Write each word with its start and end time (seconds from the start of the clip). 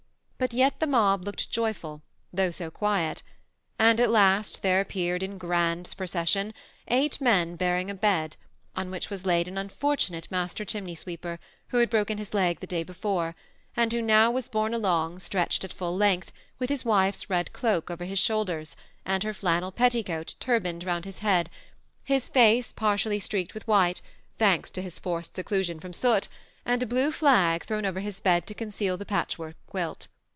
But 0.41 0.53
yet 0.53 0.79
the 0.79 0.87
mob 0.87 1.23
looked 1.23 1.51
joyful, 1.51 2.01
though 2.33 2.49
so 2.49 2.71
quiet; 2.71 3.21
and 3.77 3.99
at 3.99 4.09
last 4.09 4.63
there 4.63 4.81
appeared, 4.81 5.21
in 5.21 5.37
grand 5.37 5.93
procession, 5.95 6.51
eight 6.87 7.21
men 7.21 7.55
bearing 7.55 7.91
a 7.91 7.93
bed, 7.93 8.37
on 8.75 8.89
which 8.89 9.11
was 9.11 9.23
laid 9.23 9.47
an 9.47 9.59
unfortunate 9.59 10.25
master 10.31 10.65
chimney 10.65 10.95
sweeper, 10.95 11.37
who 11.67 11.77
had 11.77 11.91
broken 11.91 12.17
his 12.17 12.33
leg 12.33 12.59
the 12.59 12.65
day 12.65 12.81
before, 12.81 13.35
and 13.77 13.93
who 13.93 14.01
now 14.01 14.31
was 14.31 14.49
borne 14.49 14.73
along, 14.73 15.19
stretched 15.19 15.63
at 15.63 15.71
full 15.71 15.95
length, 15.95 16.31
with 16.57 16.71
his 16.71 16.83
wife's 16.83 17.29
red 17.29 17.53
cloak 17.53 17.91
over 17.91 18.05
his 18.05 18.17
shoulders, 18.17 18.75
and 19.05 19.21
her 19.21 19.35
flannel 19.35 19.71
petticoat 19.71 20.33
turbaned 20.39 20.83
round 20.83 21.05
his 21.05 21.19
head, 21.19 21.51
his 22.03 22.27
face 22.27 22.71
partially 22.73 23.19
streaked 23.19 23.53
with 23.53 23.67
white^ 23.67 24.01
thanks 24.39 24.71
to 24.71 24.81
his 24.81 24.97
forced 24.97 25.35
seclusion 25.35 25.79
from 25.79 25.93
soot, 25.93 26.27
and 26.65 26.81
a 26.81 26.87
blue 26.87 27.11
flag 27.11 27.63
thrown 27.63 27.85
over 27.85 27.99
his 27.99 28.19
bed 28.19 28.47
to 28.47 28.55
conceal 28.55 28.97
the 28.97 29.05
patchwork 29.05 29.55
quilt. 29.67 30.07